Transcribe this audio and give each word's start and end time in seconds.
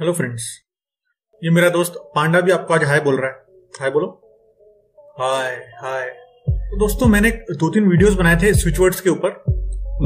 Hello 0.00 0.12
friends 0.12 0.42
ये 1.44 1.50
मेरा 1.50 1.68
दोस्त 1.68 1.94
पांडा 2.14 2.40
भी 2.40 2.50
आपको 2.50 2.74
आज 2.74 2.84
हाय 2.84 3.00
बोल 3.00 3.16
रहा 3.20 3.26
है। 3.26 3.32
हाय 3.80 3.90
बोलो। 3.90 4.06
हाय 5.20 5.50
हाय। 5.82 6.06
तो 6.48 6.76
दोस्तों, 6.76 7.06
मैंने 7.06 7.30
दो 7.30 7.68
तीन 7.70 7.88
वीडियोस 7.88 8.14
बनाए 8.14 8.36
थे 8.36 8.54
स्विच 8.54 8.78
वर्ड्स 8.78 9.00
के 9.00 9.10
ऊपर। 9.10 9.28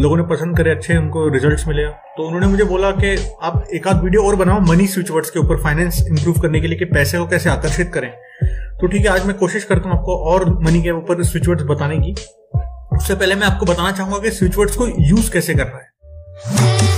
लोगों 0.00 0.16
ने 0.16 0.22
पसंद 0.22 0.56
करे, 0.56 0.70
अच्छे, 0.70 0.96
उनको 0.96 1.28
रिजल्ट्स 1.28 1.68
मिले। 1.68 1.86
तो 1.86 2.26
उन्होंने 2.26 2.46
मुझे 2.46 2.64
बोला 2.64 2.90
कि 2.90 3.36
आप 3.42 3.68
एक 3.74 3.88
आध 3.88 4.02
वीडियो 4.02 4.22
और 4.22 4.36
बनाओ 4.36 4.60
मनी 4.60 4.86
स्विच 4.86 5.10
वर्ड्स 5.10 5.30
के 5.30 5.38
ऊपर 5.38 5.62
फाइनेंस 5.62 6.04
इंप्रूव 6.08 6.40
करने 6.40 6.60
के 6.60 6.66
लिए 6.66 6.78
कि 6.78 6.84
पैसे 6.84 7.18
को 7.18 7.26
कैसे 7.26 7.50
आकर्षित 7.50 7.90
करें। 7.94 8.10
तो 8.80 8.86
ठीक 8.86 9.00
है, 9.00 9.08
आज 9.08 9.26
मैं 9.26 9.36
कोशिश 9.36 9.64
करता 9.64 9.88
हूँ 9.88 9.98
आपको 9.98 10.16
और 10.16 10.48
मनी 10.64 10.82
के 10.82 10.90
ऊपर 10.90 11.22
स्विच 11.22 11.48
वर्ड्स 11.48 11.64
बताने 11.64 11.98
की। 11.98 12.12
उससे 12.96 13.14
पहले 13.14 13.34
मैं 13.34 13.46
आपको 13.46 13.66
बताना 13.66 13.92
चाहूँगा 13.92 14.18
कि 14.18 14.30
स्विच 14.30 14.56
वर्ड्स 14.56 14.76
को 14.76 14.86
यूज़ 14.86 15.32
कैसे 15.32 15.54
करना 15.54 15.76
है। 15.76 16.93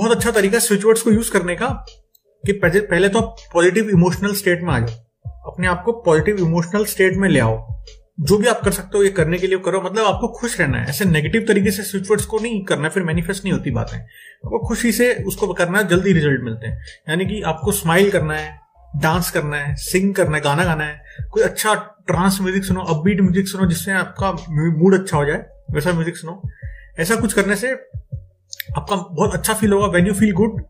बहुत 0.00 0.12
अच्छा 0.12 0.30
तरीका 0.30 0.58
स्विच 0.58 0.84
वर्ड्स 0.84 1.02
को 1.02 1.10
यूज़ 1.10 1.30
करने 1.32 1.54
का 1.54 1.66
कि 2.44 2.52
पहले 2.52 3.08
तो 3.08 3.18
आप 3.18 3.36
पॉजिटिव 3.52 3.88
इमोशनल 3.90 4.34
स्टेट 4.34 4.62
में 4.62 4.72
आ 4.74 4.78
जाओ। 4.78 5.50
अपने 5.50 5.66
आप 5.66 5.82
को 5.86 5.92
पॉजिटिव 6.02 6.38
इमोशनल 6.38 6.84
स्टेट 6.84 7.16
में 7.16 7.28
ले 7.28 7.40
आओ। 7.40 7.82
जो 8.20 8.38
भी 8.38 8.46
आप 8.46 8.60
कर 8.64 8.70
सकते 8.70 8.98
हो, 8.98 9.02
ये 9.04 9.10
करने 9.10 9.38
के 9.38 9.46
लिए 9.46 9.58
करो। 9.58 9.80
मतलब 9.80 10.04
आपको 10.04 10.28
खुश 10.28 10.58
रहना 10.60 10.78
है। 10.78 10.88
ऐसे 10.88 11.04
नेगेटिव 11.04 11.44
तरीके 11.48 11.70
से 11.70 11.82
स्विच 11.82 12.10
वर्ड्स 12.10 12.24
को 12.24 12.38
नहीं 12.38 12.64
करना, 12.64 12.88
फिर 12.88 13.02
मैनिफेस्ट 13.02 13.44
नहीं 13.44 13.52
होती 13.52 13.70
बातें। 13.70 13.98
आपको 13.98 14.58
खुशी 14.68 14.92
से 14.92 15.12
उसको 15.26 15.52
करना 15.52 15.78
है, 15.78 15.86
जल्दी 15.88 16.12
रिज़ल्ट 16.12 16.42
मिलते 16.44 16.66
हैं। 16.66 16.82
यानी 17.08 17.26
कि 17.26 17.42
आपको 17.42 17.72
स्माइल 17.72 18.10
करना 18.10 18.34
है 18.34 18.58
डांस 18.96 19.30
करना 19.30 19.56
है 19.56 19.74
सिंग 19.76 20.14
करना 20.14 20.36
है, 20.36 20.42
गाना 20.42 20.64
गाना 20.64 20.84
है। 20.84 21.26
कोई 21.30 21.42
अच्छा 21.42 21.74
ट्रांस 22.06 22.38
म्यूज़िक 22.40 22.64
सुनो 22.64 22.84
अपबीट 22.88 23.20
म्यूज़िक 23.20 23.48
सुनो, 23.48 23.66
जिससे 23.66 23.92
आपका 23.92 24.32
मूड 24.50 25.00
अच्छा 25.00 25.16
हो 25.16 25.24
जाए, 25.24 25.44
वैसा 25.70 25.92
म्यूज़िक 25.92 26.16
सुनो। 26.16 26.42
ऐसा 26.98 27.16
कुछ 27.16 27.32
करने 27.32 27.56
से 27.56 27.74
आपका 28.70 28.96
बहुत 28.96 29.34
अच्छा 29.34 29.54
फील 29.54 29.72
होगा। 29.72 29.86
वेन 29.88 30.06
यू 30.06 30.14
फील 30.14 30.32
गुड 30.34 30.60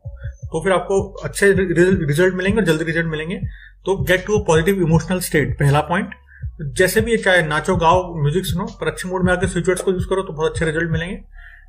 तो 0.45 0.63
फिर 0.63 0.73
आपको 0.73 1.03
अच्छे 1.25 1.53
रिज़ल्ट 1.53 2.35
मिलेंगे 2.35 2.61
और 2.61 2.67
जल्दी 2.67 2.85
रिज़ल्ट 2.85 3.07
मिलेंगे। 3.09 3.37
तो 3.87 3.97
get 4.05 4.27
to 4.27 4.39
a 4.39 4.45
positive 4.47 4.81
emotional 4.83 5.21
state 5.23 5.59
पहला 5.59 5.81
पॉइंट 5.91 6.15
जैसे 6.79 7.01
भी 7.01 7.17
चाहे 7.17 7.43
नाचो, 7.43 7.77
गाओ 7.77 8.23
म्यूज़िक 8.23 8.47
सुनो, 8.47 8.65
पर 8.81 8.87
अच्छे 8.87 9.09
मूड 9.09 9.25
में 9.25 9.33
आकर 9.33 9.49
स्विच 9.49 9.81
को 9.81 9.93
यूज़ 9.93 10.09
करो 10.09 10.23
तो 10.23 10.33
बहुत 10.33 10.53
अच्छे 10.53 10.65
रिज़ल्ट 10.65 10.91
मिलेंगे। 10.91 11.17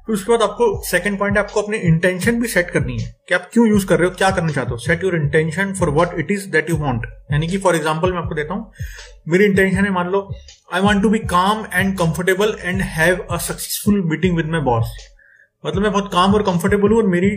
फिर 0.08 0.14
उसके 0.14 0.32
बाद 0.32 0.42
आपको 0.42 0.66
सेकंड 0.86 1.20
पॉइंट 1.20 1.38
आपको 1.38 1.62
अपनी 1.62 1.78
इंटेंशन 1.80 2.40
भी 2.42 2.48
सेट 2.48 2.70
करनी 2.72 2.98
है 3.00 3.14
कि 3.28 3.34
आप 3.36 3.50
क्यों 3.54 3.68
यूज़ 3.68 3.86
कर 3.88 4.00
रहे 4.00 4.08
हो, 4.08 4.16
क्या 4.16 4.30
करना 4.32 4.52
चाहते 4.52 4.72
हो। 4.72 4.78
Set 4.78 5.04
your 5.04 5.16
intention 5.16 5.74
for 5.80 5.90
what 5.92 6.20
it 6.20 6.32
is 6.32 6.50
that 6.52 6.70
you 6.70 6.78
want 6.78 7.06
यानी 7.32 7.48
कि 7.48 7.58
फॉर 7.58 7.76
एग्जांपल 7.76 8.12
मैं 8.12 8.20
आपको 8.20 8.36
देता 8.36 8.54
हूँ, 8.54 8.72
मेरी 9.28 9.46
इंटेंशन 9.46 9.86
है 9.86 9.92
मान 9.92 10.10
लो 10.12 10.28
I 10.74 10.82
want 10.82 11.02
to 11.02 11.10
be 11.10 11.20
calm 11.30 11.66
and 11.74 11.98
comfortable 11.98 12.56
and 12.62 12.82
have 12.82 13.26
a 13.32 13.38
successful 13.40 14.02
meeting 14.10 14.38
with 14.38 14.50
my 14.52 14.62
boss 14.62 14.98
मतलब 15.64 15.82
मैं 15.82 15.92
बहुत 15.92 16.12
काम 16.14 16.34
और 16.34 16.44
कंफर्टेबल 16.44 16.90
हूँ 16.90 16.98
और 16.98 17.08
मेरी 17.08 17.30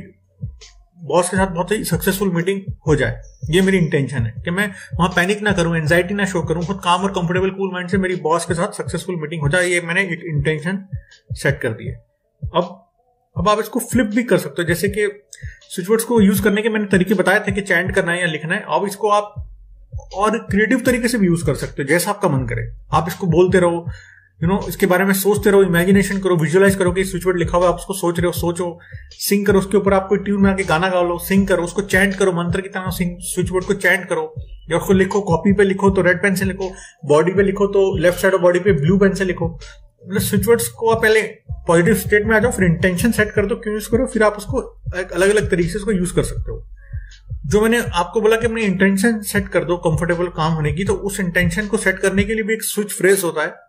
बॉस 1.01 1.29
के 1.31 1.37
साथ 1.37 1.47
बहुत 1.47 1.71
ही 1.71 1.85
सक्सेसफुल 1.85 2.31
मीटिंग 2.35 2.61
हो 2.87 2.95
जाए। 2.97 3.21
ये 3.51 3.61
मेरी 3.63 3.79
इंटेंशन 3.79 4.23
है 4.23 4.33
कि 4.45 4.51
मैं 4.51 4.67
वहाँ 4.95 5.09
पैनिक 5.17 5.43
ना 5.43 5.53
करूँ 5.53 5.77
एंजाइटी 5.77 6.15
ना 6.15 6.25
शो 6.25 6.43
करूँ 6.43 6.65
खुद 6.67 6.81
काम 6.85 7.03
और 7.03 7.11
कंफर्टेबल 7.13 7.51
कूल 7.51 7.73
माइंड 7.73 7.91
से 7.91 7.99
मेरी 7.99 8.17
बॉस 8.23 8.45
के 8.47 8.55
साथ 8.55 8.73
सक्सेसफुल 8.73 9.17
मीटिंग 9.21 9.43
हो 9.43 9.49
जाए, 9.49 9.67
ये 9.67 9.81
मैंने 9.81 10.03
एक 10.03 10.23
इंटेंशन 10.27 10.85
सेट 11.33 11.61
कर 11.61 11.73
दी 11.73 11.87
है। 11.87 11.95
अब 12.43 12.81
अब 13.37 13.49
आप 13.49 13.61
इसको 13.61 13.81
फ्लिप 13.83 14.07
भी 14.07 14.23
कर 14.23 14.39
सकते 14.39 14.63
हो, 14.63 14.69
जैसे 14.69 14.89
कि 14.89 15.07
स्विचवर्ड्स 15.69 16.05
को 16.05 16.21
यूज़ 16.21 16.43
करने 16.43 16.63
के 16.63 16.69
मैंने 16.69 16.87
तरीके 16.89 17.15
बताए 17.15 17.41
थे 17.41 17.53
कि 17.53 17.61
चैंट 17.63 17.95
करना 17.95 18.13
है 18.13 18.21
या 18.21 18.27
लिखना 18.27 18.55
है, 18.55 18.65
अब 18.69 18.87
इसको 18.87 19.09
आप 19.11 19.35
और 20.17 20.39
क्रिएटिव 20.41 20.81
तरीके 20.87 21.09
से 21.09 21.19
भी 21.19 21.27
यूज़ 21.27 21.45
कर 21.47 21.55
सकते 21.57 21.83
हो, 21.83 21.89
जैसा 21.89 22.11
आपका 22.11 22.29
मन 22.29 22.47
करे। 22.47 22.71
आप 22.93 23.09
इसको 23.09 23.27
बोलते 23.29 23.61
रहो 23.61 23.87
यू 24.45 24.49
नो 24.49 24.59
इसके 24.69 24.87
बारे 24.87 25.05
में 25.05 25.13
सोचते 25.15 25.51
रहो 25.51 25.63
इमेजिनेशन 25.63 26.19
करो 26.19 26.37
विजुअलाइज 26.37 26.75
करो 26.75 26.91
कि 26.93 27.05
स्विच 27.05 27.27
वर्ड 27.27 27.39
लिखा 27.39 27.57
हुआ 27.57 27.67
है, 27.67 27.73
आप 27.73 27.79
उसको 27.79 27.95
सोच 27.95 28.19
रहे 28.19 28.27
हो, 28.27 28.33
सोचो। 28.33 28.67
सिंग 29.19 29.47
करो, 29.47 29.59
उसके 29.59 29.77
ऊपर 29.77 29.95
आप 29.95 30.07
कोई 30.09 30.19
ट्यून 30.19 30.43
में 30.43 30.51
आके 30.51 30.65
गाना 30.65 30.89
गा 30.89 31.01
लो 31.03 31.19
सिंग 31.19 31.47
करो, 31.49 31.63
उसको 31.65 31.83
चैंट 31.83 32.15
करो, 32.15 32.33
मंत्र 32.33 32.61
की 32.61 32.69
तरह 32.69 32.91
स्विच 32.91 33.51
वर्ड 33.53 33.65
को 33.65 33.75
चैंट 33.75 34.05
करो। 34.09 34.35
या 34.71 34.77
उसको 34.77 34.93
लिखो 34.93 35.21
कॉपी 35.21 35.53
पे 35.53 35.65
लिखो 35.65 35.91
तो 35.91 36.03
रेड 36.03 36.23
पेन 36.23 36.35
से 36.35 36.45
लिखो 36.45 36.71
बॉडी 37.07 37.33
पे 37.33 37.43
लिखो 37.43 37.67
तो 37.67 37.87
लेफ़्ट 37.99 38.21
साइड 38.21 38.35
ऑफ़ 38.35 38.43
बॉडी 38.43 38.59
पे 38.59 38.73
ब्लू 38.73 38.99
पेन 38.99 39.15
से 39.15 39.25
लिखो। 39.25 39.49
मतलब 39.49 40.21
स्विच 40.21 40.47
वर्ड्स 40.49 40.69
को 40.69 40.91
आप 40.91 41.03
पहले 41.03 41.23
पॉजिटिव 41.69 41.95
स्टेट 41.95 42.27
में 42.27 42.37
आ 42.37 42.39
जाओ, 42.39 42.51
फिर 42.51 42.65
इंटेंशन 42.65 43.13
सेट 43.13 43.31
कर 43.31 43.47
दो, 43.47 43.57
क्यों 43.57 43.75
यूज़ 43.75 43.91
करो, 43.91 44.07
फिर 44.07 44.23
आप 44.23 44.37
उसको 44.37 44.61
अलग 45.15 45.31
अलग 45.31 45.51
तरीके 45.51 45.69
से 45.69 45.79
उसको 45.79 45.93
यूज़ 45.93 46.15
कर 46.15 46.23
सकते 46.23 46.53
हो। 46.53 46.65
जो 47.47 47.61
मैंने 47.61 47.83
आपको 47.95 48.21
बोला 48.21 48.37
कि 48.37 48.47
अपनी 48.47 48.63
इंटेंशन 48.63 49.21
सेट 49.23 49.49
कर 49.49 49.65
दो 49.65 49.77
कंफर्टेबल 49.77 50.27
काम 50.37 50.53
होने 50.53 50.73
की 50.73 50.85
तो 50.85 50.95
उस 51.09 51.21
इंटेंशन 51.21 51.67
को 51.67 51.77
सेट 51.77 51.99
करने 51.99 52.25
के 52.25 52.35
लिए 52.35 52.43
भी 52.43 52.55
एक 52.55 52.63
स्विच 52.63 52.93
फ्रेज 52.93 53.25
होता 53.25 53.43
है। 53.43 53.64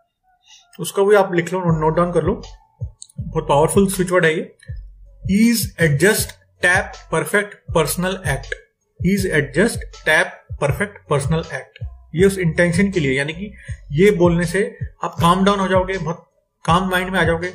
उसका 0.78 1.02
भी 1.02 1.14
आप 1.16 1.34
लिख 1.34 1.52
लो 1.52 1.60
नोट 1.80 1.96
डाउन 1.96 2.12
कर 2.12 2.22
लो। 2.22 2.40
बहुत 3.18 3.46
पावरफुल 3.48 3.86
स्विच 3.88 4.10
वर्ड 4.10 4.24
है 4.24 4.34
ये। 4.34 4.54
Is 5.40 5.68
adjust 5.82 6.30
tap 6.62 6.92
perfect 7.12 7.54
personal 7.74 8.20
act 8.28 8.54
is 9.00 9.26
adjust 9.28 10.04
tap 10.04 10.32
perfect 10.60 10.98
personal 11.10 11.44
act 11.54 11.84
ये 12.14 12.26
उस 12.26 12.38
इंटेंशन 12.38 12.90
के 12.90 13.00
लिए, 13.00 13.16
यानी 13.18 13.32
कि 13.32 13.52
ये 13.92 14.10
बोलने 14.10 14.44
से 14.46 14.60
आप 15.04 15.16
काम 15.20 15.44
डाउन 15.44 15.58
हो 15.60 15.66
जाओगे, 15.68 15.98
बहुत 15.98 16.24
काम 16.64 16.88
माइंड 16.90 17.10
में 17.10 17.18
आ 17.20 17.24
जाओगे 17.24 17.52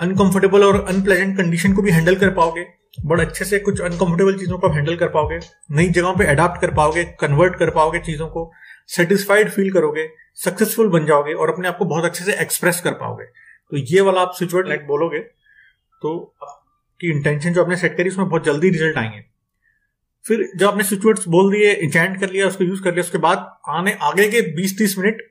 अनकंफर्टेबल 0.00 0.64
और 0.64 0.84
अनप्लेजेंट 0.84 1.36
कंडीशन 1.38 1.72
को 1.72 1.82
भी 1.82 1.90
हैंडल 1.90 2.16
कर 2.16 2.30
पाओगे, 2.30 2.64
बड़े 3.06 3.24
अच्छे 3.24 3.44
से 3.44 3.58
कुछ 3.58 3.80
अनकंफर्टेबल 3.80 4.38
चीज़ों 4.38 4.58
को 4.58 4.68
हैंडल 4.68 4.96
कर 4.96 5.08
पाओगे, 5.08 5.38
नई 5.70 5.88
जगहों 5.88 6.14
पे 6.16 6.26
अडाप्ट 6.26 6.60
कर 6.60 6.74
पाओगे 6.74 7.04
कन्वर्ट 7.20 7.56
कर 7.56 7.70
पाओगे 7.70 7.98
चीज़ों 8.00 8.28
को 8.28 8.50
सेटिस्फाइड 8.88 9.50
फील 9.50 9.72
करोगे 9.72 10.08
सक्सेसफुल 10.34 10.88
बन 10.88 11.06
जाओगे 11.06 11.32
और 11.32 11.50
अपने 11.50 11.68
आप 11.68 11.78
को 11.78 11.84
बहुत 11.84 12.04
अच्छे 12.04 12.24
से 12.24 12.32
एक्सप्रेस 12.32 12.80
कर 12.80 12.92
पाओगे। 12.92 13.24
तो 13.24 13.76
ये 13.76 14.00
वाला 14.00 14.20
आप 14.20 14.32
स्विच 14.36 14.54
वर्ड 14.54 14.86
बोलोगे 14.86 15.18
तो 16.02 16.34
आपकी 16.42 17.10
इंटेंशन 17.10 17.52
जो 17.52 17.62
आपने 17.62 17.76
सेट 17.76 17.96
करी 17.96 18.08
उसमें 18.08 18.28
बहुत 18.28 18.44
जल्दी 18.44 18.70
रिज़ल्ट 18.70 18.98
आएँगे। 18.98 19.24
फिर 20.24 20.46
जब 20.56 20.66
आपने 20.66 20.84
स्विच 20.84 21.26
बोल 21.28 21.52
दिए 21.52 21.72
इंचैंट 21.72 22.20
कर 22.20 22.30
लिया, 22.30 22.46
उसको 22.46 22.64
यूज़ 22.64 22.82
कर 22.82 22.92
लिया, 22.92 23.00
उसके 23.00 23.18
बाद 23.18 23.38
आने, 23.68 23.96
आगे 24.02 24.28
के 24.30 24.40
20-30 24.54 24.98
मिनट 24.98 25.22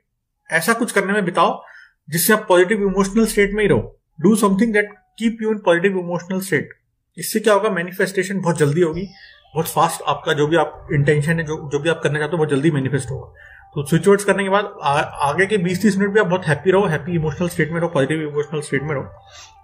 ऐसा 0.50 0.74
कुछ 0.74 0.92
करने 0.92 1.14
में 1.14 1.26
बिताओ, 1.26 1.62
जिससे 2.10 2.34
आप 2.34 2.46
पॉजिटिव 2.50 2.82
इमोशनल 2.84 3.26
स्टेट 3.26 3.54
में 3.54 3.64
ही 3.64 3.70
रहो। 3.70 4.00
Do 4.22 4.36
something 4.36 4.74
that 4.74 4.90
keep 5.20 5.38
you 5.42 5.52
in 5.52 5.58
positive 5.58 5.98
emotional 6.00 6.40
state 6.40 6.70
इससे 7.18 7.40
क्या 7.40 7.54
होगा? 7.54 7.70
मैनिफेस्टेशन 7.70 8.40
बहुत 8.42 8.58
जल्दी 8.58 8.82
होगी। 8.82 9.08
बहुत 9.54 9.68
फास्ट 9.68 10.02
आपका 10.08 10.34
जो 10.34 10.48
भी 10.48 10.56
आप 10.56 10.88
इंटेंशन 10.94 11.40
है 11.40 11.44
जो 11.44 11.58
जो 11.72 11.80
भी 11.80 11.90
आप 11.90 12.00
करना 12.04 12.20
चाहते 12.20 12.32
हो 12.32 12.38
बहुत 12.38 12.50
जल्दी 12.50 12.72
मैनिफेस्ट 12.72 13.12
होगा। 13.12 13.34
तो 13.76 13.86
स्विच 13.88 14.08
वर्ड्स 14.08 14.24
करने 14.26 14.44
के 14.44 14.50
बाद 14.50 14.74
आ, 14.84 14.92
आगे 15.00 15.46
के 15.46 15.58
20-30 15.58 15.98
मिनट 15.98 16.14
भी 16.14 16.20
आप 16.20 16.26
बहुत 16.26 16.46
हैप्पी 16.48 16.72
रहो 16.72 16.86
हैप्पी 16.88 17.16
इमोशनल 17.16 17.50
स्टेट 17.50 17.72
में 17.72 17.80
रहो 17.80 17.90
पॉजिटिव 17.90 18.22
इमोशनल 18.22 18.62
स्टेट 18.62 18.84
में 18.84 18.94
रहो। 18.96 19.04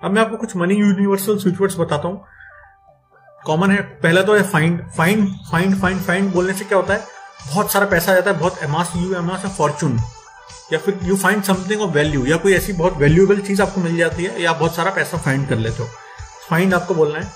अब 0.03 0.11
मैं 0.11 0.22
आपको 0.22 0.38
कुछ 0.38 0.55
मनी 0.55 0.75
यूनिवर्सल 0.75 1.38
स्विच 1.38 1.59
वर्ड्स 1.61 1.79
बताता 1.79 2.07
हूँ। 2.07 2.25
कॉमन 3.45 3.72
है 3.72 3.81
पहला 4.03 4.22
तो 4.22 4.35
है 4.35 4.44
find 4.44 4.81
find 4.97 5.27
find 5.51 5.75
find 5.81 6.01
find 6.01 6.31
बोलने 6.33 6.53
से 6.53 6.66
क्या 6.66 6.77
होता 6.77 6.94
है? 6.94 7.00
बहुत 7.53 7.71
सारा 7.71 7.85
पैसा 7.85 8.11
आ 8.11 8.16
जाता 8.16 8.31
है 8.31 8.39
बहुत 8.39 8.63
एमास 8.63 8.94
यू 8.95 9.13
एमास 9.16 9.45
फॉर्चून 9.57 9.97
या 10.73 10.79
फिर 10.79 11.00
you 11.03 11.16
find 11.17 11.44
something 11.44 11.81
of 11.81 11.91
value 11.91 12.25
या 12.25 12.38
कोई 12.38 12.53
ऐसी 12.53 12.73
बहुत 12.73 12.97
वैल्यूएबल 12.97 13.39
चीज़ 13.41 13.61
आपको 13.61 13.81
मिल 13.81 13.97
जाती 13.97 14.23
है 14.23 14.41
या 14.41 14.53
बहुत 14.53 14.75
सारा 14.75 14.91
पैसा 14.91 15.17
फाइंड 15.17 15.47
कर 15.50 15.57
लेते 15.57 15.83
हो। 15.83 15.89
फाइंड 16.50 16.73
आपको 16.73 16.94
बोलना 16.94 17.19
है। 17.19 17.31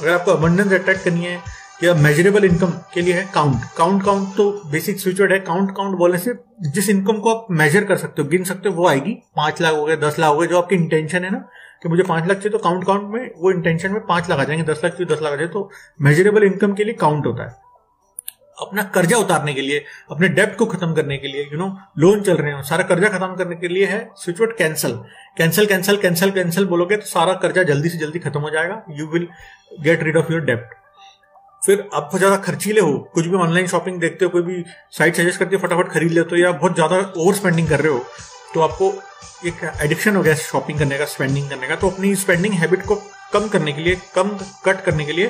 अगर 0.00 0.12
आपको 0.12 0.32
अबंडेंस 0.32 0.72
अट्रैक्ट 0.72 1.04
करनी 1.04 1.24
है 1.24 1.40
या 1.82 1.94
मेजरेबल 1.94 2.44
इनकम 2.44 2.70
के 2.94 3.00
लिए 3.00 3.14
है 3.14 3.24
काउंट 3.34 3.64
काउंट 3.76 4.04
काउंट 4.04 4.28
तो 4.36 4.50
बेसिक 4.70 5.00
स्विच 5.00 5.20
वर्ड 5.20 5.32
है. 5.32 5.38
काउंट 5.40 5.74
काउंट 5.76 5.96
बोलने 5.98 6.18
से 6.18 6.32
जिस 6.64 6.88
इनकम 6.90 7.18
को 7.18 7.34
आप 7.34 7.46
मेजर 7.50 7.84
कर 7.84 7.96
सकते 7.96 8.22
हो, 8.22 8.28
गिन 8.28 8.44
सकते 8.44 8.68
हो, 8.68 8.74
वो 8.74 8.86
आएगी. 8.88 9.12
पाँच 9.36 9.60
लाख 9.62 9.74
हो 9.74 9.84
गए, 9.84 9.96
दस 9.96 10.18
लाख 10.18 10.32
हो 10.34 10.38
गए, 10.38 10.46
जो 10.46 10.58
आपकी 10.58 10.74
इंटेंशन 10.74 11.24
है 11.24 11.30
ना, 11.30 11.38
कि 11.82 11.88
मुझे 11.88 12.02
पाँच 12.02 12.28
लाख 12.28 12.36
चाहिए 12.36 12.50
तो 12.50 12.58
काउंट 12.58 12.86
काउंट 12.86 13.12
में 13.14 13.30
वो 13.38 13.50
इंटेंशन 13.50 13.92
में 13.92 14.00
पाँच 14.06 14.30
लाख 14.30 14.38
आ 14.38 14.44
जाएँगे. 14.44 14.64
दस 14.64 14.80
लाख 14.84 14.92
चाहिए, 14.92 15.14
दस 15.14 15.22
लाख 15.22 15.32
आ 15.32 15.46
तो 15.48 15.70
मेजरेबल 16.02 16.44
इनकम 16.44 16.74
के 16.74 16.84
लिए 16.84 16.94
काउंट 16.94 17.26
होता 17.26 17.44
है. 17.44 17.54
अपना 18.58 18.82
कर्जा 18.94 19.16
उतारने 19.16 19.54
के 19.54 19.60
लिए, 19.60 19.84
अपने 20.10 20.28
डेप्ट 20.30 20.56
को 20.58 20.66
खत्म 20.66 20.94
करने 20.94 21.16
के 21.18 21.28
लिए 21.28 21.42
यू 21.42 21.58
नो 21.58 21.66
लोन 21.98 22.22
चल 22.22 22.36
रहे 22.36 22.52
हो, 22.52 22.62
सारा 22.62 22.84
कर्जा 22.84 23.08
खत्म 23.08 23.34
करने 23.34 23.56
के 23.56 23.68
लिए 23.68 23.86
है 23.86 23.98
switch 24.16 24.40
word 24.40 24.56
cancel 24.56 24.92
cancel 25.38 25.66
cancel 25.66 25.96
cancel 25.96 26.30
cancel 26.30 26.66
बोलोगे 26.66 26.96
तो 26.96 27.06
सारा 27.06 27.32
कर्जा 27.42 27.62
जल्दी 27.64 27.88
से 27.88 27.98
जल्दी 27.98 28.18
खत्म 28.18 28.40
हो 28.40 28.50
जाएगा. 28.50 28.82
You 28.90 29.06
will 29.06 29.28
get 29.82 30.02
rid 30.02 30.16
of 30.16 30.32
your 30.32 30.44
डेप्ट 30.44 30.74
फिर 31.66 31.80
आप 31.84 32.02
बहुत 32.02 32.18
ज़्यादा 32.18 32.36
खर्चीले 32.38 32.80
हो। 32.80 32.92
कुछ 33.14 33.26
भी 33.26 33.36
ऑनलाइन 33.38 33.66
शॉपिंग 33.66 34.00
देखते 34.00 34.24
हो, 34.24 34.30
कोई 34.30 34.42
भी 34.42 34.64
साइट 34.92 35.16
सजेस्ट 35.16 35.38
करती 35.38 35.56
है, 35.56 35.62
फटाफट 35.62 35.88
खरीद 35.92 36.12
लेते 36.12 36.36
हो 36.36 36.42
या 36.42 36.52
बहुत 36.52 36.74
ज़्यादा 36.74 36.96
ओवर 37.16 37.34
स्पेंडिंग 37.34 37.68
कर 37.68 37.80
रहे 37.80 37.92
हो 37.92 38.04
तो 38.54 38.60
आपको 38.62 38.92
एक 39.46 39.64
एडिक्शन 39.82 40.16
हो 40.16 40.22
गया 40.22 40.34
शॉपिंग 40.36 40.78
करने 40.78 40.98
का 40.98 41.04
स्पेंडिंग 41.06 41.48
करने 41.50 41.68
का। 41.68 41.76
तो 41.76 41.90
अपनी 41.90 42.14
स्पेंडिंग 42.16 42.54
हैबिट 42.54 42.84
को 42.86 42.94
कम 43.32 43.48
करने 43.48 43.72
के 43.72 43.82
लिए, 43.82 43.96
कम 44.14 44.28
कट 44.64 44.80
करने 44.84 45.04
के 45.04 45.12
लिए 45.12 45.26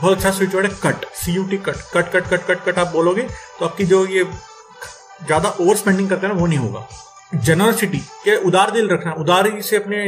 बहुत 0.00 0.16
अच्छा 0.16 0.30
स्विच 0.30 0.54
वर्ड 0.54 0.66
है 0.66 0.78
cut 0.82 1.04
C 1.14 1.32
U 1.32 1.44
T 1.44 1.56
cut 1.58 1.76
cut 1.94 2.12
cut 2.12 2.28
cut 2.28 2.46
cut 2.46 2.64
cut 2.64 2.78
आप 2.78 2.92
बोलोगे 2.92 3.22
तो 3.58 3.64
आपकी 3.66 3.84
जो 3.86 4.04
ये 4.08 4.24
ज़्यादा 4.24 5.48
ओवर 5.50 5.76
स्पेंडिंग 5.76 6.08
करते 6.10 6.26
हैं 6.26 6.34
वो 6.34 6.46
नहीं 6.46 6.58
होगा। 6.58 6.86
जनरसिटी 7.36 7.98
के 8.24 8.36
उदार 8.44 8.70
दिल 8.70 8.88
रखना, 8.88 9.12
उदारी 9.14 9.62
से 9.62 9.76
अपने 9.76 10.06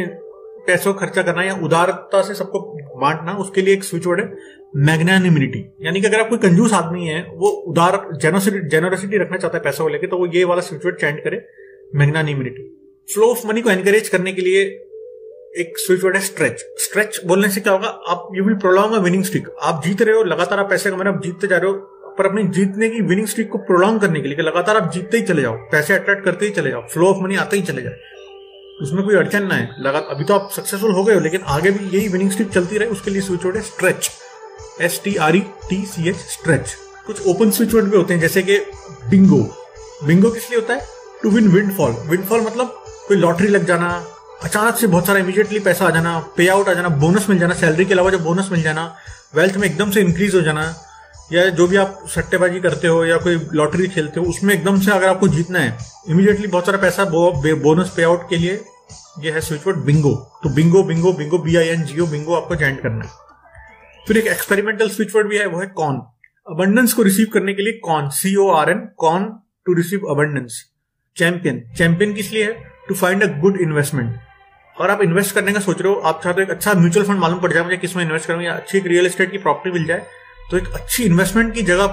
पैसों 0.66 0.94
खर्चा 0.94 1.22
करना 1.22 1.42
या 1.42 1.54
उदारता 1.64 2.22
से 2.22 2.34
सबको 2.34 2.60
बांटना, 3.00 3.32
उसके 3.34 3.62
लिए 3.62 3.74
एक 3.74 3.84
स्विच 3.84 4.06
वर्ड 4.06 4.20
है 4.20 4.26
मैग्नानिमिटी 4.74 5.64
यानी 5.82 6.00
कि 6.00 6.06
अगर 6.06 6.20
आप 6.20 6.28
कोई 6.28 6.38
कंजूस 6.38 6.72
आदमी 6.72 7.06
है, 7.06 7.22
वो 7.24 7.48
उदार 7.48 8.08
जेनोसिटी 8.14 9.18
रखना 9.18 9.36
चाहता 9.36 9.58
है 9.58 9.62
पैसा 9.64 9.82
को 9.84 9.88
लेकर 9.88 10.06
तो 10.06 10.18
वो 10.18 10.26
ये 10.26 10.44
वाला 10.44 10.60
स्विच 10.60 10.84
वर्ड 10.86 10.96
चैंट 10.96 11.18
करे 11.24 11.40
मैग्नानिमिटी 11.94 12.68
फ्लो 13.08 13.30
ऑफ़ 13.30 13.46
मनी 13.46 13.60
को 13.62 13.70
एनकरेज 13.70 14.08
करने 14.08 14.32
के 14.32 14.42
लिए 14.42 14.62
एक 15.60 15.78
स्विच 15.78 16.04
वर्ड 16.04 16.16
है 16.16 16.22
स्ट्रेच 16.22 16.64
स्ट्रेच 16.78 17.20
बोलने 17.26 17.48
से 17.48 17.60
क्या 17.60 17.72
होगा? 17.72 17.88
आप 18.08 18.28
you 18.34 18.44
will 18.44 18.54
prolong 18.56 18.94
winning 18.94 19.24
streak 19.24 19.48
आप 19.62 19.82
जीत 19.84 20.02
रहे 20.02 20.16
हो, 20.16 20.22
लगातार 20.24 20.58
आप 20.58 20.70
पैसे 20.70 20.90
कमा 20.90 21.02
रहे 21.02 21.12
हो 21.12 21.18
आप 21.18 21.24
जीतते 21.24 21.46
जा 21.46 21.56
रहे 21.56 21.70
हो, 21.70 21.76
पर 22.18 22.26
अपनी 22.26 22.42
जीतने 22.50 22.88
की 22.90 23.00
विनिंग 23.02 23.26
स्ट्रिक 23.26 23.48
को 23.48 23.58
प्रोलॉन्ग 23.60 24.00
करने 24.00 24.20
के 24.20 24.28
लिए 24.28 24.42
लगातार 24.42 24.76
आप 24.76 24.90
जीतते 24.92 25.16
ही 25.16 25.22
चले 25.22 25.42
जाओ, 25.42 25.56
पैसे 25.72 25.94
अट्रैक्ट 25.94 26.24
करते 26.24 26.46
ही 26.46 26.52
चले 26.52 26.70
जाओ 26.70 26.82
फ्लो 26.88 27.06
ऑफ़ 27.06 27.22
मनी 27.24 27.36
आते 27.36 27.56
ही 27.56 27.62
चले 27.62 27.82
जाए। 27.82 27.96
उसमें 28.82 29.04
कोई 29.04 29.16
अड़चन 29.16 29.46
ना 29.46 29.54
है 29.54 29.68
लगा, 29.80 29.98
अभी 29.98 30.24
तो 30.24 30.34
आप 30.34 30.50
सक्सेसफुल 30.52 30.92
हो 30.92 31.04
गए 31.04 31.14
हो, 31.14 31.20
लेकिन 31.20 31.40
आगे 31.46 31.70
भी 31.70 31.96
यही 31.96 32.08
विनिंग 32.08 32.30
स्ट्रिक 32.30 32.48
चलती 32.48 32.78
रहे, 32.78 32.88
उसके 32.88 33.10
लिए 33.10 33.20
स्विच 33.20 33.44
वर्ड 33.44 33.56
है 33.56 33.62
stretch 33.62 34.10
S 34.80 35.00
T 35.04 35.14
R 35.16 35.36
E 35.36 35.40
T 35.68 35.84
C 35.86 36.08
H 36.08 36.16
stretch 36.30 36.74
कुछ 37.06 37.26
ओपन 37.26 37.50
स्विच 37.50 37.74
वर्ड 37.74 37.90
भी 37.90 37.96
होते 37.96 38.14
हैं, 38.14 38.20
जैसे 38.20 38.42
कि 38.42 38.58
बिंगो 39.10 39.42
बिंगो 40.04 40.30
किस 40.30 40.50
लिए 40.50 40.58
होता 40.58 40.74
है? 40.74 40.86
टू 41.22 41.30
विन 41.30 41.48
विंडफॉल 41.48 41.92
विंडफॉल 42.08 42.40
मतलब 42.40 42.82
कोई 43.08 43.16
लॉटरी 43.16 43.48
लग 43.48 43.66
जाना, 43.66 43.88
अचानक 44.44 44.76
से 44.76 44.86
बहुत 44.86 45.06
सारा 45.06 45.18
इमीडिएटली 45.18 45.58
पैसा 45.60 45.86
आ 45.86 45.90
जाना 45.90 46.18
पे 46.36 46.46
आउट 46.48 46.68
आ 46.68 46.72
जाना 46.72 46.88
बोनस 47.00 47.28
मिल 47.28 47.38
जाना 47.38 47.54
सैलरी 47.54 47.84
के 47.84 47.94
अलावा 47.94 48.10
जो 48.10 48.18
बोनस 48.20 48.48
मिल 48.52 48.62
जाना 48.62 48.94
वेल्थ 49.34 49.56
में 49.56 49.66
एकदम 49.68 49.90
से 49.90 50.00
इंक्रीज 50.00 50.34
हो 50.34 50.40
जाना, 50.40 50.62
या 51.32 51.44
जो 51.50 51.66
भी 51.66 51.76
आप 51.76 52.04
सट्टेबाजी 52.14 52.60
करते 52.60 52.88
हो, 52.88 53.04
या 53.04 53.16
कोई 53.16 53.36
लॉटरी 53.54 53.86
खेलते 53.88 54.20
हो, 54.20 54.26
उसमें 54.26 54.54
एकदम 54.54 54.80
से 54.80 54.90
अगर 54.90 55.08
आपको 55.08 55.28
जीतना 55.28 55.58
है 55.58 55.78
इमीडिएटली 56.08 56.46
बहुत 56.46 56.66
सारा 56.66 56.78
पैसा 56.78 57.04
बोनस 57.04 57.92
पे 57.96 58.02
आउट 58.02 58.28
के 58.30 58.36
लिए 58.36 58.60
ये 59.20 59.30
है 59.32 59.40
स्विच 59.40 59.66
वर्ड 59.66 59.76
बिंगो 59.84 60.14
तो 60.42 60.48
bingo 60.54 60.82
bingo 60.82 61.12
bingo 61.12 61.38
B 61.38 61.56
I 61.56 61.68
N 61.68 61.82
G O 61.84 62.06
bingo 62.06 62.34
आपको 62.34 62.56
ज्वाइन 62.56 62.76
करना 62.76 63.04
है। 63.04 63.10
फिर 64.06 64.18
एक 64.18 64.26
एक्सपेरिमेंटल 64.26 64.88
स्विच 64.88 65.14
वर्ड 65.14 65.28
भी 65.28 65.38
है, 65.38 65.46
वो 65.46 65.60
है 65.60 65.66
कॉन 65.68 65.96
अबंडेंस 66.46 66.92
को 66.92 67.02
रिसीव 67.02 67.26
करने 67.34 67.54
के 67.54 67.62
लिए 67.62 67.78
con 67.84 68.08
C 68.10 68.34
O 68.36 68.48
R 68.52 68.70
N 68.70 68.78
con 68.98 69.24
to 69.66 69.74
receive 69.74 70.06
abundance 70.10 70.62
champion 71.16 71.62
champion 71.76 72.14
किस 72.14 72.32
लिए 72.32 72.44
है? 72.44 72.52
To 72.88 72.94
find 72.94 73.22
a 73.22 73.26
good 73.40 73.60
investment 73.60 74.16
और 74.76 74.90
आप 74.90 75.02
इन्वेस्ट 75.02 75.34
करने 75.34 75.52
का 75.52 75.60
सोच 75.60 75.80
रहे 75.82 75.92
हो, 75.92 75.98
आप 76.00 76.22
चाहते 76.24 76.40
हो 76.40 76.44
एक 76.44 76.50
अच्छा 76.50 76.72
म्यूचुअल 76.74 77.06
फंड 77.06 77.18
मालूम 77.18 77.40
पड़ 77.40 77.52
जाए, 77.52 77.64
मुझे 77.64 77.76
किसमें 77.76 78.04
इन्वेस्ट 78.04 78.26
करूँ, 78.26 78.42
या 78.42 78.54
अच्छी 78.54 78.78
एक 78.78 78.86
रियल 78.86 79.06
एस्टेट 79.06 79.30
की 79.32 79.38
प्रॉपर्टी 79.38 79.70
मिल 79.70 79.86
जाए 79.86 80.06
तो 80.50 80.56
एक 80.56 80.68
अच्छी 80.74 81.04
इन्वेस्टमेंट 81.04 81.54
की 81.54 81.62
जगह 81.62 81.86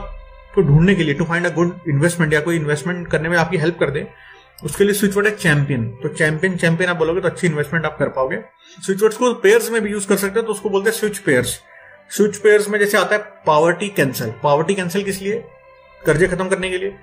को 0.56 0.62
ढूँढने 0.62 0.96
के 0.96 1.04
लिए 1.04 1.14
to 1.14 1.26
find 1.26 1.46
a 1.46 1.54
good 1.56 1.80
investment 1.90 2.34
या 2.34 2.40
कोई 2.42 2.56
इन्वेस्टमेंट 2.56 3.08
करने 3.08 3.30
में 3.30 3.38
आपकी 3.38 3.58
हेल्प 3.58 3.78
कर 3.80 3.90
दे, 3.90 4.08
उसके 4.60 4.84
लिए 4.84 4.94
स्विच 4.94 5.16
वर्ड 5.16 5.28
है 5.28 5.36
चैंपियन 5.36 5.86
तो 6.04 6.10
चैंपियन 6.10 6.56
चैंपियन 6.58 6.90
आप 6.90 6.98
बोलोगे 6.98 7.22
तो 7.22 7.28
अच्छी 7.28 7.48
इन्वेस्टमेंट 7.48 7.86
आप 7.86 7.98
कर 8.00 8.10
पाओगे. 8.10 8.42
स्विच 8.86 9.02
वर्ड्स 9.02 9.18
को 9.18 9.34
पेयर्स 9.44 9.70
में 9.72 9.82
भी 9.82 9.92
यूज़ 9.92 10.08
कर 10.08 10.16
सकते 10.18 10.40
हो 10.40 10.46
तो 10.46 10.52
उसको 10.52 10.70
बोलते 10.70 10.90
हैं 10.90 10.98
स्विच 10.98 11.18
पेयर्स 11.20 11.60
स्विच 12.10 12.38
पेयर्स 12.38 12.70
में 12.70 12.80
जैसे 12.80 12.98
आता 12.98 13.16
है 13.16 13.22
पावर्टी 13.46 13.88
कैंसल 13.88 14.34
पावर्टी 14.44 14.76
कैंसल 14.76 15.04
किस 15.04 15.22
लिए? 15.22 15.44
कर्जे 16.06 16.28
खत्म 16.28 16.48
करने 16.50 16.70
के 16.70 16.78
लिए. 16.78 16.96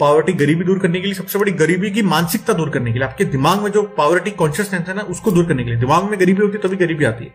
पावर्टी 0.00 0.32
गरीबी 0.32 0.64
दूर 0.64 0.78
करने 0.78 1.00
के 1.00 1.06
लिए 1.06 1.14
सबसे 1.14 1.38
बड़ी 1.38 1.52
गरीबी 1.52 1.90
की 1.90 2.02
मानसिकता 2.02 2.52
दूर 2.52 2.70
करने 2.70 2.92
के 2.92 2.98
लिए. 2.98 3.08
आपके 3.08 3.24
दिमाग 3.24 3.60
में 3.60 3.70
जो 3.70 3.82
पावर्टी 3.82 4.30
कॉन्शियसनेस 4.30 4.88
है 4.88 4.94
ना, 4.94 5.02
उसको 5.02 5.30
दूर 5.30 5.46
करने 5.46 5.64
के 5.64 5.70
लिए. 5.70 5.78
दिमाग 5.78 6.04
में 6.04 6.20
गरीबी 6.20 6.42
होती 6.42 6.56
है, 6.56 6.62
तभी 6.62 6.76
गरीबी 6.76 7.04
आती 7.04 7.24
है. 7.24 7.30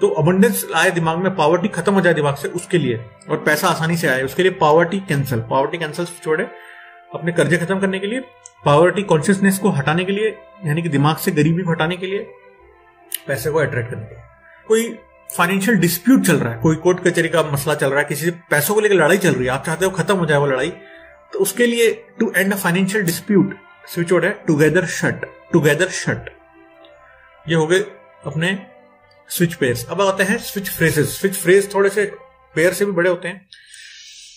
तो 0.00 0.08
अबंडेंस 0.08 0.66
आए 0.74 0.90
दिमाग 0.90 1.18
में 1.18 1.36
पावर्टी 1.36 1.68
खत्म 1.68 1.94
हो 1.94 2.00
जाए 2.00 2.14
दिमाग 2.14 2.34
से, 2.34 2.48
उसके 2.48 2.78
लिए. 2.78 3.00
और 3.30 3.36
पैसा 3.36 3.68
आसानी 3.68 3.96
से 3.96 4.08
आए, 4.08 4.22
उसके 4.22 4.42
लिए 4.42 4.52
पावर्टी 4.52 5.00
कैंसल 5.00 5.40
पावर्टी 5.40 5.78
कैंसल 5.78 6.04
छोड़े. 6.04 6.46
अपने 7.14 7.32
कर्जे 7.32 7.58
खत्म 7.58 7.80
करने 7.80 7.98
के 7.98 8.06
लिए 8.06 8.20
पावर्टी 8.64 9.02
कॉन्शियसनेस 9.02 9.58
को 9.58 9.70
हटाने 9.70 10.04
के 10.04 10.12
लिए, 10.12 10.36
यानी 10.66 10.82
कि 10.82 10.88
दिमाग 10.88 11.16
से 11.16 11.30
गरीबी 11.30 11.62
को 11.62 11.70
हटाने 11.70 11.96
के 11.96 12.06
लिए, 12.06 12.26
पैसे 13.26 13.50
को 13.50 13.58
अट्रैक्ट 13.58 13.90
करने 13.90 14.04
के 14.04 14.14
लिए. 14.14 14.24
कोई 14.68 14.98
फाइनेंशियल 15.30 15.76
डिस्प्यूट 15.78 16.26
चल 16.26 16.36
रहा 16.36 16.52
है। 16.52 16.60
कोई 16.60 16.76
कोर्ट 16.76 17.00
कचहरी 17.06 17.28
का 17.28 17.42
मसला 17.44 17.74
चल 17.74 17.90
रहा 17.90 17.98
है, 17.98 18.04
किसी 18.04 18.24
से 18.24 18.30
पैसों 18.50 18.74
को 18.74 18.80
लेकर 18.80 18.94
लड़ाई 18.94 19.18
चल 19.18 19.32
रही 19.32 19.44
है। 19.44 19.50
आप 19.50 19.64
चाहते 19.66 19.84
हो 19.84 19.90
खत्म 19.92 20.16
हो 20.16 20.26
जाए 20.26 20.38
वो 20.38 20.46
लड़ाई 20.46 20.70
तो 21.32 21.38
उसके 21.38 21.66
लिए 21.66 21.90
to 22.20 22.32
end 22.36 22.52
a 22.52 22.56
financial 22.56 23.04
dispute 23.04 23.54
switch 23.94 24.12
word 24.12 24.24
है 24.24 24.30
टुगेदर 24.46 24.86
शट 24.92 25.24
टुगेदर 25.52 25.88
शट 25.94 26.30
ये 27.46 27.54
हो 27.54 27.66
गए 27.66 27.78
अपने 28.26 28.58
स्विच 29.28 29.54
पेयर्स 29.54 29.86
अब 29.90 30.00
आते 30.02 30.24
हैं 30.24 30.38
स्विच 30.40 30.70
फ्रेजेस 30.70 31.18
स्विच 31.18 31.34
फ्रेज 31.34 31.74
थोड़े 31.74 31.90
से 31.90 32.04
पेयर 32.54 32.72
से 32.72 32.84
भी 32.84 32.92
बड़े 32.92 33.10
होते 33.10 33.28
हैं। 33.28 33.48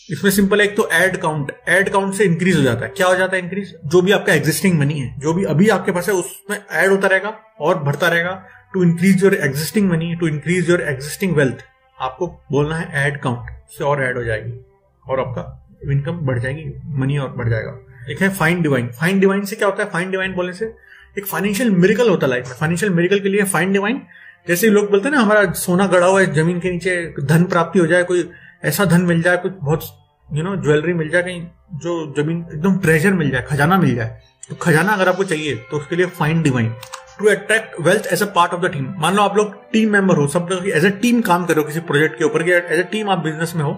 इसमें 0.09 0.29
सिंपल 0.31 0.61
एक 0.61 0.75
तो 0.77 0.87
एड 0.93 1.17
काउंट 1.17 1.51
एड 1.69 1.89
काउंट 1.89 2.13
से 2.15 2.23
इंक्रीज 2.25 2.55
हो 2.57 2.61
जाता 2.61 2.85
है। 2.85 2.91
क्या 2.91 3.07
हो 3.07 3.15
जाता 3.15 3.35
है 3.35 3.41
इंक्रीज 3.43 3.73
जो 3.85 4.01
भी 4.01 4.11
आपका 4.11 4.33
एग्जिस्टिंग 4.33 4.79
मनी 4.79 4.99
है, 4.99 5.19
जो 5.19 5.33
भी 5.33 5.43
अभी 5.45 5.69
आपके 5.69 5.91
पास 5.91 6.07
है, 6.09 6.13
उसमें 6.15 6.57
एड 6.57 6.89
होता 6.89 7.07
रहेगा 7.07 7.35
और 7.59 7.83
बढ़ता 7.83 8.07
रहेगा। 8.07 8.43
To 8.73 8.83
increase 8.83 9.23
your 9.23 9.33
existing 9.35 9.89
money 9.89 10.13
to 10.15 10.27
increase 10.27 10.69
your 10.69 10.81
existing 10.83 11.35
wealth 11.35 11.63
आपको 11.97 12.27
बोलना 12.51 12.75
है 12.75 13.07
एड 13.07 13.19
काउंट 13.21 13.49
से 13.69 13.83
और 13.83 14.03
एड 14.03 14.17
हो 14.17 14.23
जाएगी, 14.23 14.51
और 15.05 15.19
आपका 15.19 15.43
इनकम 15.91 16.17
बढ़ 16.25 16.39
जाएगी 16.39 16.65
मनी 16.99 17.17
और 17.17 17.29
बढ़ 17.31 17.49
जाएगा। 17.49 17.77
एक 18.11 18.21
है 18.21 18.29
फाइन 18.35 18.61
डिवाइन 18.61 18.87
फाइन 18.99 19.19
डिवाइन 19.19 19.45
से 19.45 19.55
क्या 19.55 19.67
होता 19.67 19.83
है? 19.83 19.89
फाइन 19.89 20.11
डिवाइन 20.11 20.33
बोलने 20.33 20.53
से 20.53 20.73
एक 21.17 21.25
फाइनेंशियल 21.25 21.71
मेरिकल 21.71 22.09
होता 22.09 22.25
है 22.25 22.29
लाइफ 22.29 22.47
में। 22.47 22.55
फाइनेंशियल 22.55 22.93
मेरिकल 22.93 23.19
के 23.19 23.29
लिए 23.29 23.43
फाइन 23.45 23.73
डिवाइन 23.73 24.01
जैसे 24.47 24.69
लोग 24.69 24.89
बोलते 24.91 25.07
हैं 25.07 25.15
ना, 25.15 25.21
हमारा 25.21 25.51
सोना 25.53 25.85
गड़ा 25.87 26.07
हुआ 26.07 26.21
है, 26.21 26.33
ज़मीन 26.33 26.59
के 26.59 26.71
नीचे 26.71 27.13
धन 27.21 27.43
प्राप्ति 27.45 27.79
हो 27.79 27.87
जाए, 27.87 28.03
कोई 28.03 28.29
ऐसा 28.65 28.85
धन 28.85 29.01
मिल 29.03 29.21
जाए, 29.21 29.37
कुछ 29.37 29.51
बहुत 29.53 29.83
यू 30.29 30.43
नो 30.43 30.55
ज्वेलरी 30.57 30.93
मिल 30.93 31.09
जाए, 31.09 31.23
कहीं 31.23 31.41
जो 31.75 32.13
ज़मीन 32.17 32.45
एकदम 32.53 32.77
ट्रेजर 32.79 33.13
मिल 33.13 33.29
जाए, 33.31 33.41
खजाना 33.41 33.77
मिल 33.77 33.95
जाए 33.95 34.21
तो 34.49 34.55
खजाना 34.57 34.91
अगर 34.91 35.09
आपको 35.09 35.23
चाहिए 35.23 35.55
तो 35.71 35.77
उसके 35.77 35.95
लिए 35.95 36.05
fine 36.15 36.41
divine 36.43 36.73
to 37.19 37.29
attract 37.29 37.79
wealth 37.81 38.07
as 38.13 38.21
a 38.23 38.25
part 38.35 38.53
of 38.53 38.61
the 38.61 38.71
team 38.73 38.93
मान 38.97 39.15
लो 39.15 39.21
आप 39.21 39.37
लोग 39.37 39.55
टीम 39.71 39.91
मेंबर 39.91 40.17
हो, 40.17 40.27
सब 40.27 40.47
लोग 40.51 40.67
एज 40.69 40.85
अ 40.85 40.89
टीम 41.01 41.21
काम 41.21 41.45
करो 41.45 41.63
किसी 41.63 41.79
प्रोजेक्ट 41.79 42.17
के 42.17 42.23
ऊपर 42.25 42.49
एज 42.49 42.79
अ 42.79 42.89
टीम 42.91 43.09
आप 43.09 43.19
बिज़नेस 43.23 43.53
में 43.55 43.63
हो 43.63 43.73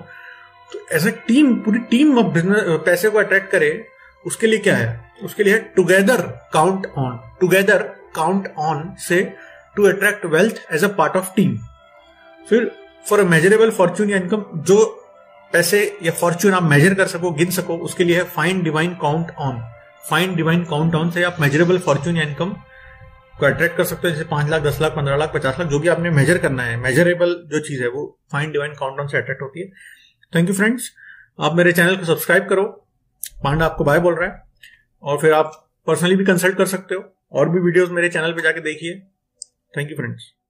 तो 0.72 0.86
एज 0.96 1.08
अ 1.08 1.12
टीम 1.28 1.54
पूरी 1.64 1.80
टीम 1.92 2.22
बिज़नेस 2.24 2.80
पैसे 2.86 3.10
को 3.10 3.20
अट्रैक्ट 3.20 3.50
करे, 3.52 3.72
उसके 4.26 4.48
लिए 4.48 4.60
क्या 4.60 4.76
है? 4.76 4.90
उसके 5.24 5.44
लिए 5.44 5.58
together 5.76 6.22
count 6.54 6.86
on 6.98 7.20
together 7.42 7.84
count 8.16 8.48
on 8.60 8.94
से 9.00 9.22
to 9.76 9.88
attract 9.88 10.26
wealth 10.28 10.62
as 10.74 10.84
a 10.84 10.88
part 10.96 11.16
of 11.16 11.34
team 11.36 11.58
फिर 12.48 12.72
फॉर 13.06 13.20
अ 13.20 13.24
मेजरेबल 13.26 13.72
फॉर्च्यून 13.72 14.10
या 14.10 14.18
इनकम 14.18 14.44
जो 14.64 14.84
पैसे 15.54 15.80
या 16.04 16.12
फॉर्च्यून 16.12 16.54
आप 16.54 16.64
मेजर 16.64 16.94
कर 16.94 17.08
सको, 17.08 17.32
गिन 17.32 17.50
सको, 17.52 17.78
उसके 17.78 18.04
लिए 18.04 18.18
है 18.18 18.24
fine 18.36 18.62
divine 18.64 18.94
count 19.02 19.32
on 19.40 19.62
fine 20.10 20.36
divine 20.36 20.64
count 20.66 20.96
on 20.96 21.12
से 21.12 21.24
आप 21.24 21.38
मेजरेबल 21.40 21.78
फॉर्च्यून 21.80 22.18
या 22.18 22.24
इनकम 22.24 22.56
को 23.42 23.48
अट्रैक्ट 23.48 23.78
कर 23.78 23.84
सकते 23.84 24.08
हो, 24.08 24.14
जैसे 24.14 24.26
पाँच 24.26 24.50
लाख, 24.50 24.62
दस 24.62 24.82
लाख, 24.82 24.92
पंद्रह 24.92 25.16
लाख, 25.18 25.34
पचास 25.34 25.60
लाख, 25.60 25.68
जो 25.68 25.80
भी 25.80 25.88
आपने 25.88 26.10
मेजर 26.10 26.38
करना 26.38 26.64
है 26.64 26.78
मेजरेबल 26.78 27.44
जो 27.48 27.60
चीज़ 27.60 27.82
है, 27.82 27.88
वो 27.88 28.20
फाइन 28.32 28.52
डिवाइन 28.52 28.74
काउंटडाउन 28.74 29.08
से 29.08 29.18
अट्रैक्ट 29.18 29.42
होती 29.42 29.60
है। 29.60 29.72
थैंक 30.36 30.50
यू 30.50 30.56
फ्रेंड्स 30.56 30.92
आप 31.40 31.56
मेरे 31.56 31.72
चैनल 31.72 31.96
को 31.96 32.06
सब्सक्राइब 32.06 32.50
करो। 32.50 32.88
पांडा 33.44 33.66
आपको 33.66 33.84
बाय 33.84 34.00
बोल 34.00 34.16
रहा 34.16 34.30
है। 34.30 34.44
और 35.04 35.18
फिर 35.18 35.34
आप 35.34 35.70
पर्सनली 35.88 36.16
भी 36.16 36.26
कंसल्ट 36.26 36.58
कर 36.58 36.66
सकते 36.66 36.96
हो। 36.96 37.16
और 37.32 37.50
भी 37.50 37.60
वीडियोस 37.60 37.90
मेरे 37.90 38.10
चैनल 38.10 38.32
पे 38.32 38.42
जाके 38.42 38.60
देखिए। 38.60 39.00
Thank 39.78 39.92
you 39.92 39.96
friends. 39.96 40.41